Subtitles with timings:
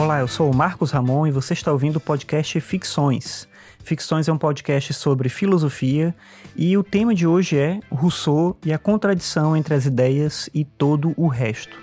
[0.00, 3.48] Olá, eu sou o Marcos Ramon e você está ouvindo o podcast Ficções.
[3.82, 6.14] Ficções é um podcast sobre filosofia
[6.54, 11.12] e o tema de hoje é Rousseau e a contradição entre as ideias e todo
[11.16, 11.76] o resto.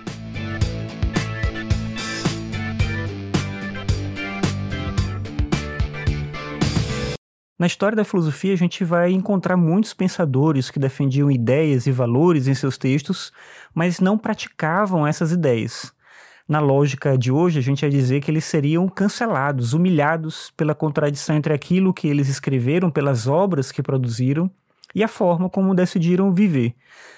[7.59, 12.47] Na história da filosofia, a gente vai encontrar muitos pensadores que defendiam ideias e valores
[12.47, 13.33] em seus textos,
[13.73, 15.94] mas não praticavam essas ideias.
[16.47, 21.35] Na lógica de hoje, a gente ia dizer que eles seriam cancelados, humilhados pela contradição
[21.35, 24.51] entre aquilo que eles escreveram, pelas obras que produziram
[24.93, 26.75] e a forma como decidiram viver.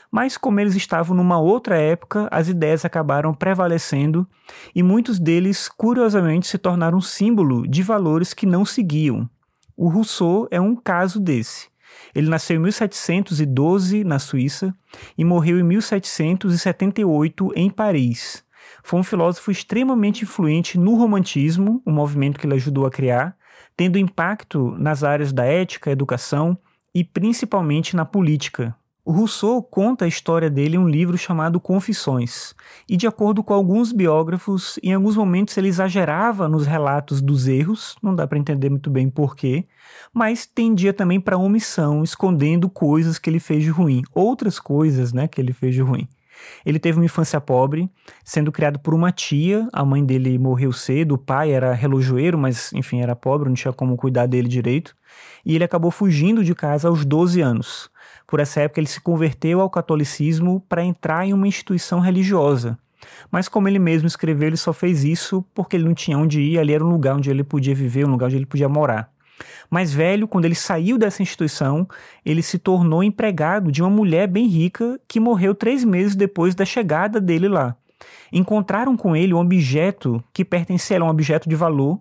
[0.09, 4.25] Mas, como eles estavam numa outra época, as ideias acabaram prevalecendo
[4.73, 9.29] e muitos deles, curiosamente, se tornaram símbolo de valores que não seguiam.
[9.75, 11.67] O Rousseau é um caso desse.
[12.15, 14.73] Ele nasceu em 1712 na Suíça
[15.17, 18.46] e morreu em 1778 em Paris.
[18.83, 23.35] Foi um filósofo extremamente influente no romantismo, um movimento que ele ajudou a criar,
[23.75, 26.57] tendo impacto nas áreas da ética, educação
[26.93, 28.75] e principalmente na política.
[29.07, 32.53] O Rousseau conta a história dele em um livro chamado Confissões,
[32.89, 37.95] e de acordo com alguns biógrafos, em alguns momentos ele exagerava nos relatos dos erros,
[38.03, 39.65] não dá para entender muito bem porquê,
[40.13, 45.25] mas tendia também para omissão, escondendo coisas que ele fez de ruim, outras coisas né,
[45.25, 46.05] que ele fez de ruim.
[46.65, 47.89] Ele teve uma infância pobre,
[48.23, 49.67] sendo criado por uma tia.
[49.71, 53.73] A mãe dele morreu cedo, o pai era relojoeiro, mas enfim, era pobre, não tinha
[53.73, 54.95] como cuidar dele direito.
[55.45, 57.89] E ele acabou fugindo de casa aos 12 anos.
[58.25, 62.77] Por essa época, ele se converteu ao catolicismo para entrar em uma instituição religiosa.
[63.31, 66.59] Mas, como ele mesmo escreveu, ele só fez isso porque ele não tinha onde ir,
[66.59, 69.11] ali era um lugar onde ele podia viver, um lugar onde ele podia morar.
[69.69, 71.87] Mais velho, quando ele saiu dessa instituição,
[72.25, 76.65] ele se tornou empregado de uma mulher bem rica que morreu três meses depois da
[76.65, 77.75] chegada dele lá.
[78.31, 81.99] Encontraram com ele um objeto que pertencia a um objeto de valor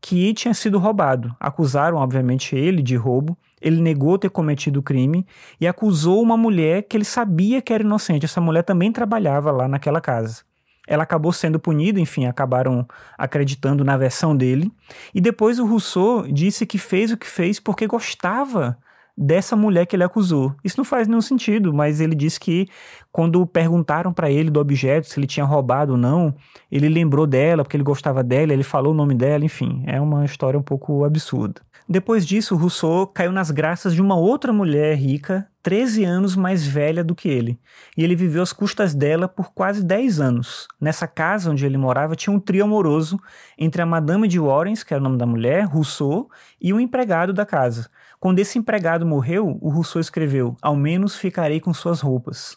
[0.00, 1.34] que tinha sido roubado.
[1.40, 3.36] Acusaram, obviamente, ele de roubo.
[3.60, 5.26] Ele negou ter cometido o crime
[5.60, 8.24] e acusou uma mulher que ele sabia que era inocente.
[8.24, 10.47] Essa mulher também trabalhava lá naquela casa
[10.88, 14.72] ela acabou sendo punida, enfim, acabaram acreditando na versão dele.
[15.14, 18.78] E depois o Rousseau disse que fez o que fez porque gostava
[19.16, 20.54] dessa mulher que ele acusou.
[20.64, 22.68] Isso não faz nenhum sentido, mas ele disse que
[23.10, 26.34] quando perguntaram para ele do objeto, se ele tinha roubado ou não,
[26.70, 30.24] ele lembrou dela porque ele gostava dela, ele falou o nome dela, enfim, é uma
[30.24, 31.60] história um pouco absurda.
[31.90, 37.02] Depois disso, Rousseau caiu nas graças de uma outra mulher rica, 13 anos mais velha
[37.02, 37.58] do que ele,
[37.96, 40.68] e ele viveu às custas dela por quase 10 anos.
[40.78, 43.18] Nessa casa onde ele morava tinha um trio amoroso
[43.56, 46.28] entre a Madame de Warrens, que era o nome da mulher, Rousseau,
[46.60, 47.88] e o empregado da casa.
[48.20, 52.54] Quando esse empregado morreu, o Rousseau escreveu: Ao menos ficarei com suas roupas.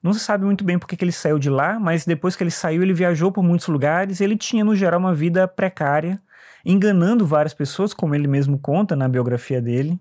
[0.00, 2.52] Não se sabe muito bem porque que ele saiu de lá, mas depois que ele
[2.52, 6.20] saiu, ele viajou por muitos lugares ele tinha, no geral, uma vida precária
[6.64, 10.00] enganando várias pessoas, como ele mesmo conta na biografia dele,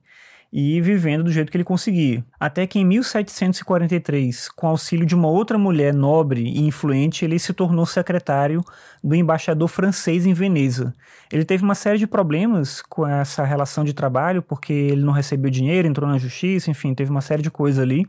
[0.51, 2.25] e vivendo do jeito que ele conseguia.
[2.37, 7.53] Até que em 1743, com auxílio de uma outra mulher nobre e influente, ele se
[7.53, 8.61] tornou secretário
[9.01, 10.93] do embaixador francês em Veneza.
[11.31, 15.49] Ele teve uma série de problemas com essa relação de trabalho, porque ele não recebeu
[15.49, 18.05] dinheiro, entrou na justiça, enfim, teve uma série de coisas ali.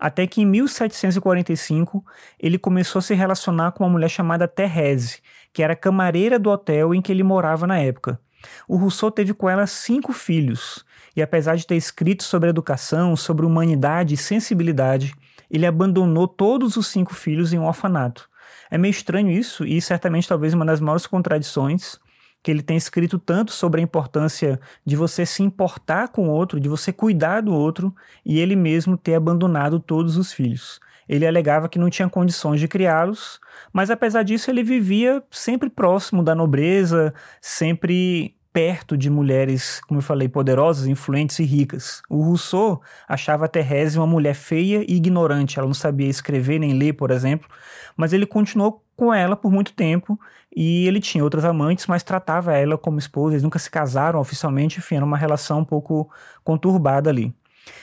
[0.00, 2.04] Até que em 1745
[2.40, 5.20] ele começou a se relacionar com uma mulher chamada Thérèse,
[5.56, 8.20] que era camareira do hotel em que ele morava na época.
[8.68, 10.84] O Rousseau teve com ela cinco filhos,
[11.16, 15.14] e apesar de ter escrito sobre educação, sobre humanidade e sensibilidade,
[15.50, 18.28] ele abandonou todos os cinco filhos em um orfanato.
[18.70, 21.98] É meio estranho isso, e certamente talvez uma das maiores contradições
[22.42, 26.60] que ele tem escrito tanto sobre a importância de você se importar com o outro,
[26.60, 27.94] de você cuidar do outro,
[28.26, 30.78] e ele mesmo ter abandonado todos os filhos.
[31.08, 33.40] Ele alegava que não tinha condições de criá-los,
[33.72, 40.02] mas apesar disso ele vivia sempre próximo da nobreza, sempre perto de mulheres, como eu
[40.02, 42.00] falei, poderosas, influentes e ricas.
[42.08, 46.72] O Rousseau achava a Thérèse uma mulher feia e ignorante, ela não sabia escrever nem
[46.72, 47.46] ler, por exemplo,
[47.94, 50.18] mas ele continuou com ela por muito tempo
[50.56, 54.78] e ele tinha outras amantes, mas tratava ela como esposa, eles nunca se casaram oficialmente,
[54.78, 56.10] enfim, era uma relação um pouco
[56.42, 57.34] conturbada ali.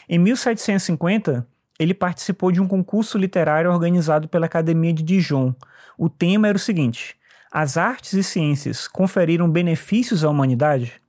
[0.10, 1.48] Em 1750,
[1.84, 5.54] ele participou de um concurso literário organizado pela Academia de Dijon.
[5.98, 7.16] O tema era o seguinte:
[7.52, 11.04] As artes e ciências conferiram benefícios à humanidade?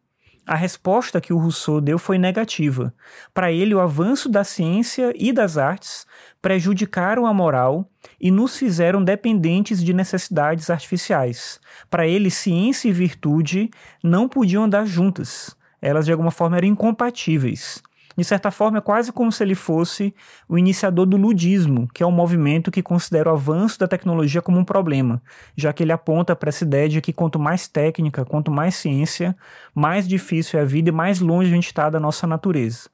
[0.46, 2.92] A resposta que o Rousseau deu foi negativa.
[3.32, 6.06] Para ele, o avanço da ciência e das artes
[6.42, 7.88] prejudicaram a moral
[8.20, 11.58] e nos fizeram dependentes de necessidades artificiais.
[11.88, 13.70] Para ele, ciência e virtude
[14.02, 15.56] não podiam andar juntas.
[15.80, 17.82] Elas, de alguma forma, eram incompatíveis.
[18.16, 20.14] De certa forma, é quase como se ele fosse
[20.49, 24.58] o iniciador do ludismo, que é um movimento que considera o avanço da tecnologia como
[24.58, 25.20] um problema,
[25.56, 29.37] já que ele aponta para essa ideia de que quanto mais técnica, quanto mais ciência,
[29.75, 32.88] mais difícil é a vida e mais longe a gente está da nossa natureza.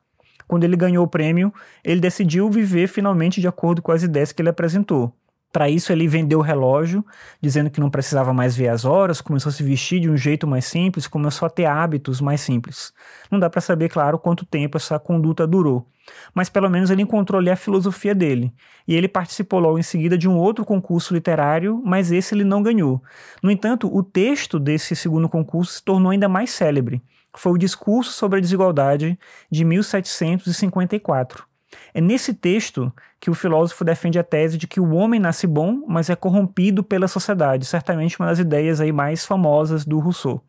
[0.49, 1.53] Quando ele ganhou o prêmio,
[1.85, 5.13] ele decidiu viver finalmente de acordo com as ideias que ele apresentou.
[5.53, 7.05] Para isso, ele vendeu o relógio,
[7.43, 10.47] dizendo que não precisava mais ver as horas, começou a se vestir de um jeito
[10.47, 12.93] mais simples, começou a ter hábitos mais simples.
[13.31, 15.89] Não dá para saber, claro, quanto tempo essa conduta durou,
[16.33, 18.55] mas pelo menos ele encontrou ali a filosofia dele.
[18.87, 22.63] E ele participou logo em seguida de um outro concurso literário, mas esse ele não
[22.63, 23.03] ganhou.
[23.43, 27.03] No entanto, o texto desse segundo concurso se tornou ainda mais célebre.
[27.37, 29.19] Foi o Discurso sobre a Desigualdade
[29.51, 31.45] de 1754.
[31.95, 35.85] É nesse texto que o filósofo defende a tese de que o homem nasce bom,
[35.87, 40.43] mas é corrompido pela sociedade, certamente uma das ideias aí mais famosas do Rousseau.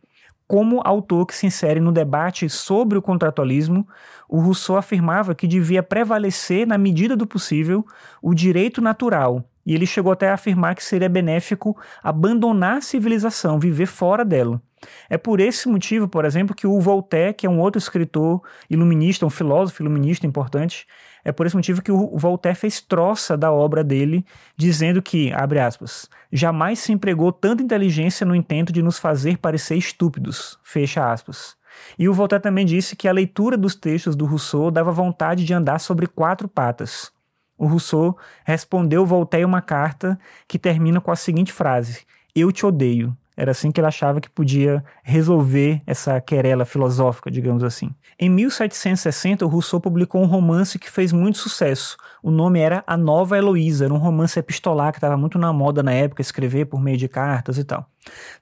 [0.47, 3.87] Como autor que se insere no debate sobre o contratualismo,
[4.27, 7.85] o Rousseau afirmava que devia prevalecer, na medida do possível,
[8.21, 13.59] o direito natural, e ele chegou até a afirmar que seria benéfico abandonar a civilização,
[13.59, 14.61] viver fora dela.
[15.09, 19.25] É por esse motivo, por exemplo, que o Voltaire, que é um outro escritor iluminista,
[19.25, 20.87] um filósofo iluminista importante,
[21.23, 24.25] é por esse motivo que o Voltaire fez troça da obra dele,
[24.55, 29.75] dizendo que, abre aspas, jamais se empregou tanta inteligência no intento de nos fazer parecer
[29.75, 31.55] estúpidos, fecha aspas.
[31.97, 35.53] E o Voltaire também disse que a leitura dos textos do Rousseau dava vontade de
[35.53, 37.11] andar sobre quatro patas.
[37.57, 42.01] O Rousseau respondeu Voltaire uma carta que termina com a seguinte frase:
[42.35, 43.15] Eu te odeio.
[43.35, 47.89] Era assim que ele achava que podia resolver essa querela filosófica, digamos assim.
[48.19, 51.95] Em 1760, o Rousseau publicou um romance que fez muito sucesso.
[52.21, 55.81] O nome era A Nova Heloísa, era um romance epistolar que estava muito na moda
[55.81, 57.89] na época, escrever por meio de cartas e tal.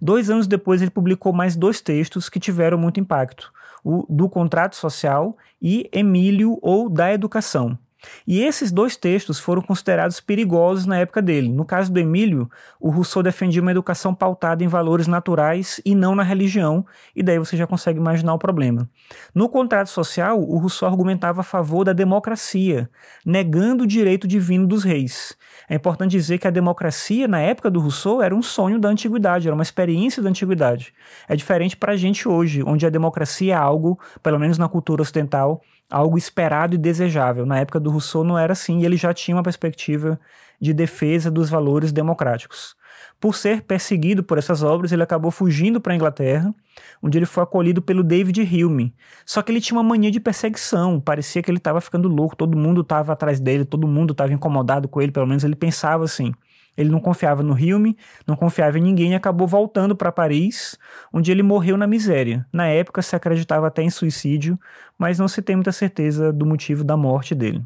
[0.01, 3.53] Dois anos depois, ele publicou mais dois textos que tiveram muito impacto:
[3.83, 7.77] o do Contrato Social e Emílio ou da Educação.
[8.25, 11.49] E esses dois textos foram considerados perigosos na época dele.
[11.49, 12.49] No caso do Emílio,
[12.79, 16.85] o Rousseau defendia uma educação pautada em valores naturais e não na religião,
[17.15, 18.89] e daí você já consegue imaginar o problema.
[19.33, 22.89] No contrato social, o Rousseau argumentava a favor da democracia,
[23.25, 25.37] negando o direito divino dos reis.
[25.69, 29.47] É importante dizer que a democracia, na época do Rousseau, era um sonho da antiguidade,
[29.47, 30.93] era uma experiência da antiguidade.
[31.27, 35.01] É diferente para a gente hoje, onde a democracia é algo, pelo menos na cultura
[35.01, 37.45] ocidental, algo esperado e desejável.
[37.45, 40.19] Na época do Rousseau não era assim, e ele já tinha uma perspectiva
[40.61, 42.75] de defesa dos valores democráticos.
[43.19, 46.53] Por ser perseguido por essas obras, ele acabou fugindo para a Inglaterra,
[47.01, 48.95] onde ele foi acolhido pelo David Hume.
[49.25, 52.57] Só que ele tinha uma mania de perseguição, parecia que ele estava ficando louco, todo
[52.57, 56.33] mundo estava atrás dele, todo mundo estava incomodado com ele, pelo menos ele pensava assim.
[56.77, 60.77] Ele não confiava no Hume, não confiava em ninguém e acabou voltando para Paris,
[61.11, 62.45] onde ele morreu na miséria.
[62.51, 64.59] Na época se acreditava até em suicídio,
[64.97, 67.65] mas não se tem muita certeza do motivo da morte dele.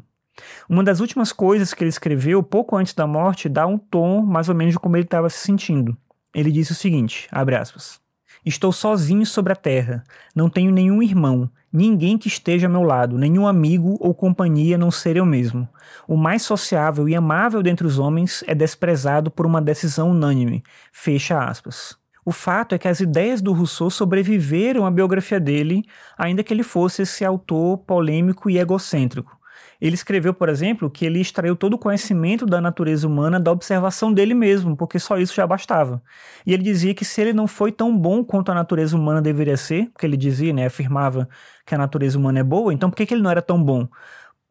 [0.68, 4.48] Uma das últimas coisas que ele escreveu pouco antes da morte dá um tom mais
[4.48, 5.96] ou menos de como ele estava se sentindo.
[6.34, 8.00] Ele disse o seguinte, abre aspas:
[8.44, 10.02] Estou sozinho sobre a terra,
[10.34, 14.92] não tenho nenhum irmão, ninguém que esteja ao meu lado, nenhum amigo ou companhia não
[14.92, 15.68] ser eu mesmo.
[16.06, 20.62] O mais sociável e amável dentre os homens é desprezado por uma decisão unânime.
[20.92, 21.98] Fecha aspas.
[22.24, 25.82] O fato é que as ideias do Rousseau sobreviveram à biografia dele,
[26.16, 29.36] ainda que ele fosse esse autor polêmico e egocêntrico.
[29.84, 34.10] Ele escreveu, por exemplo, que ele extraiu todo o conhecimento da natureza humana da observação
[34.10, 36.02] dele mesmo, porque só isso já bastava.
[36.46, 39.58] E ele dizia que se ele não foi tão bom quanto a natureza humana deveria
[39.58, 41.28] ser, porque ele dizia, né, afirmava
[41.66, 43.86] que a natureza humana é boa, então por que, que ele não era tão bom?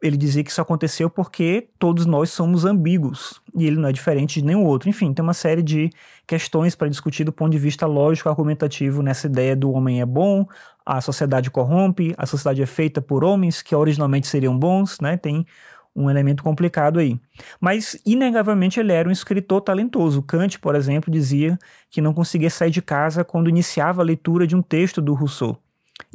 [0.04, 4.38] Ele dizia que isso aconteceu porque todos nós somos ambíguos e ele não é diferente
[4.38, 4.86] de nenhum outro.
[4.86, 5.88] Enfim, tem uma série de
[6.26, 10.46] questões para discutir do ponto de vista lógico argumentativo nessa ideia do homem é bom,
[10.84, 15.16] a sociedade corrompe, a sociedade é feita por homens que originalmente seriam bons, né?
[15.16, 15.46] Tem
[15.96, 17.18] um elemento complicado aí.
[17.58, 20.22] Mas, inegavelmente, ele era um escritor talentoso.
[20.22, 21.58] Kant, por exemplo, dizia
[21.88, 25.63] que não conseguia sair de casa quando iniciava a leitura de um texto do Rousseau.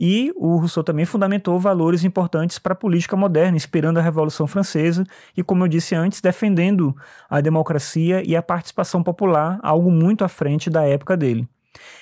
[0.01, 5.03] E o Rousseau também fundamentou valores importantes para a política moderna, inspirando a Revolução Francesa
[5.35, 6.95] e, como eu disse antes, defendendo
[7.29, 11.45] a democracia e a participação popular, algo muito à frente da época dele.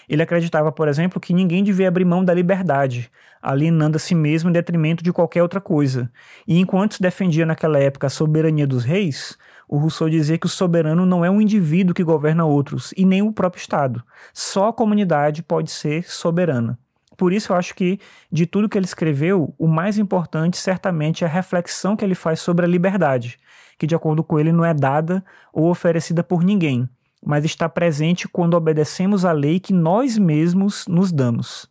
[0.08, 3.10] Ele acreditava, por exemplo, que ninguém devia abrir mão da liberdade,
[3.42, 6.12] alienando a si mesmo em detrimento de qualquer outra coisa.
[6.48, 9.36] E enquanto se defendia naquela época a soberania dos reis,
[9.68, 13.24] o Rousseau dizia que o soberano não é um indivíduo que governa outros, e nem
[13.24, 14.04] o próprio Estado.
[14.36, 16.78] Só a comunidade pode ser soberana.
[17.18, 18.00] Por isso eu acho que
[18.32, 22.40] de tudo que ele escreveu, o mais importante certamente é a reflexão que ele faz
[22.40, 23.40] sobre a liberdade,
[23.78, 26.88] que de acordo com ele não é dada ou oferecida por ninguém,
[27.26, 31.68] mas está presente quando obedecemos à lei que nós mesmos nos damos.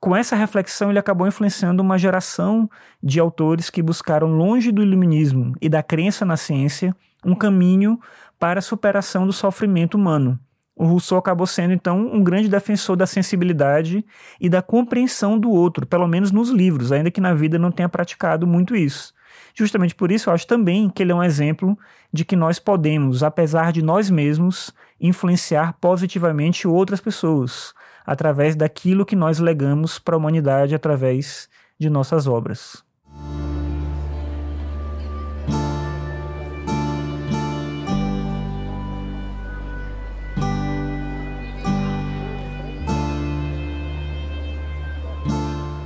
[0.00, 2.68] Com essa reflexão, ele acabou influenciando uma geração
[3.00, 6.92] de autores que buscaram, longe do iluminismo e da crença na ciência,
[7.24, 8.00] um caminho
[8.36, 10.40] para a superação do sofrimento humano.
[10.82, 14.04] O Rousseau acabou sendo, então, um grande defensor da sensibilidade
[14.40, 17.88] e da compreensão do outro, pelo menos nos livros, ainda que na vida não tenha
[17.88, 19.14] praticado muito isso.
[19.54, 21.78] Justamente por isso, eu acho também que ele é um exemplo
[22.12, 27.72] de que nós podemos, apesar de nós mesmos, influenciar positivamente outras pessoas,
[28.04, 31.48] através daquilo que nós legamos para a humanidade através
[31.78, 32.82] de nossas obras.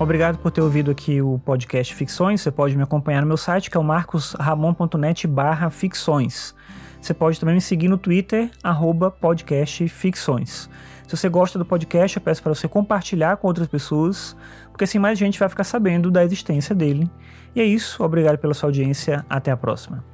[0.06, 2.40] Obrigado por ter ouvido aqui o podcast Ficções.
[2.40, 6.54] Você pode me acompanhar no meu site, que é o marcosramon.net barra ficções.
[7.00, 10.70] Você pode também me seguir no Twitter, arroba podcastficções.
[11.08, 14.36] Se você gosta do podcast, eu peço para você compartilhar com outras pessoas,
[14.70, 17.10] porque assim mais gente vai ficar sabendo da existência dele.
[17.52, 20.04] E é isso, obrigado pela sua audiência, até a próxima.